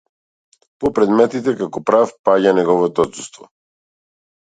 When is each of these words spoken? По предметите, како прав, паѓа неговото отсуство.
По 0.83 0.91
предметите, 0.99 1.55
како 1.61 1.83
прав, 1.91 2.17
паѓа 2.31 2.57
неговото 2.63 3.09
отсуство. 3.09 3.51